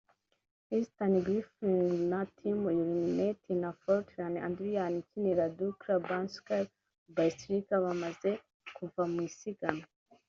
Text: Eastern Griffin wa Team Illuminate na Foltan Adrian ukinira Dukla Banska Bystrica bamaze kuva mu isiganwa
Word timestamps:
Eastern 0.77 1.13
Griffin 1.25 1.75
wa 2.11 2.21
Team 2.35 2.57
Illuminate 2.71 3.49
na 3.61 3.69
Foltan 3.81 4.33
Adrian 4.47 4.93
ukinira 5.01 5.45
Dukla 5.57 5.95
Banska 6.07 6.55
Bystrica 7.15 7.75
bamaze 7.85 8.31
kuva 8.75 9.03
mu 9.11 9.19
isiganwa 9.29 9.85